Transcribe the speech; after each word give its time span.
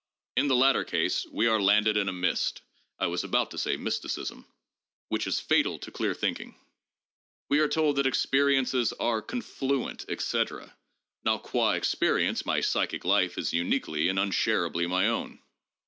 In 0.35 0.47
the 0.47 0.55
latter 0.55 0.83
case 0.83 1.27
we 1.31 1.45
are 1.45 1.61
landed 1.61 1.95
in 1.95 2.09
a 2.09 2.11
mist 2.11 2.63
(I 2.97 3.05
was 3.05 3.23
about 3.23 3.51
to 3.51 3.59
say 3.59 3.77
'mysticism') 3.77 4.47
which 5.09 5.27
is 5.27 5.39
fatal 5.39 5.77
to 5.77 5.91
clear 5.91 6.15
think 6.15 6.39
ing. 6.39 6.55
We 7.49 7.59
are 7.59 7.67
told 7.67 7.97
that 7.97 8.07
experiences 8.07 8.93
are 8.93 9.21
'confluent,' 9.21 10.05
etc 10.09 10.75
Now 11.23 11.37
qua 11.37 11.73
experience 11.73 12.47
my 12.47 12.61
psychic 12.61 13.05
life 13.05 13.37
is 13.37 13.53
uniquely 13.53 14.09
and 14.09 14.17
unsharably 14.17 14.89
my 14.89 15.07
own. 15.07 15.37